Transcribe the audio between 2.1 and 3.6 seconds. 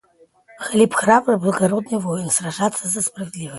сражается за справедливость.